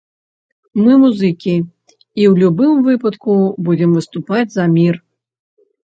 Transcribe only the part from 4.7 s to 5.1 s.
мір.